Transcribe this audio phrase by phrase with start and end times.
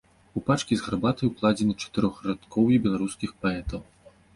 [0.39, 3.91] У пачкі з гарбатай укладзены чатырохрадкоўі беларускіх паэтаў.